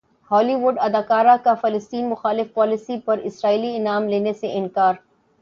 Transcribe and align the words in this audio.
ہالی 0.31 0.53
وڈ 0.61 0.75
اداکارہ 0.81 1.35
کا 1.43 1.53
فلسطین 1.55 2.09
مخالف 2.09 2.47
پالیسی 2.53 2.99
پر 3.05 3.17
اسرائیلی 3.25 3.75
انعام 3.75 4.07
لینے 4.09 4.33
سے 4.33 4.51
انکار 4.53 4.93